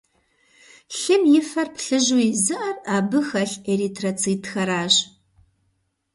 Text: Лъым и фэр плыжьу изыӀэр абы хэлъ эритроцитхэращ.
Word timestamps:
Лъым 0.99 1.23
и 1.37 1.41
фэр 1.49 1.67
плыжьу 1.75 2.19
изыӀэр 2.31 2.75
абы 2.95 3.19
хэлъ 3.27 3.57
эритроцитхэращ. 3.71 4.95